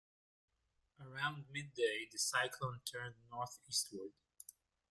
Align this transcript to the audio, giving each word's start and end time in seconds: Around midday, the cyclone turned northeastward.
Around 0.99 1.45
midday, 1.51 2.09
the 2.11 2.17
cyclone 2.17 2.81
turned 2.91 3.17
northeastward. 3.29 4.13